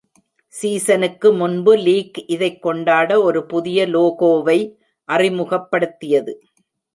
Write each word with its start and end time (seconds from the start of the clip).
சீசனுக்கு 0.47 1.33
முன்பு 1.33 1.75
லீக் 1.77 2.23
இதைக் 2.27 2.61
கொண்டாட 2.61 3.21
ஒரு 3.21 3.45
புதிய 3.45 3.87
லோகோவை 3.87 4.57
அறிமுகப்படுத்தியது. 5.09 6.33